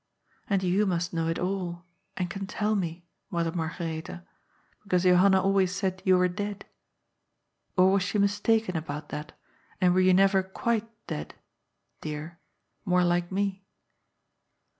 [0.49, 1.85] And you must know it all,
[2.17, 3.05] and can tell me.
[3.29, 4.25] Mother Margaretha,
[4.81, 6.65] because Johan na always said you were dead.
[7.77, 9.33] Or was she mistaken about that,
[9.79, 11.35] and were you never quite dead—
[12.01, 12.39] dear—
[12.83, 13.63] more like me?"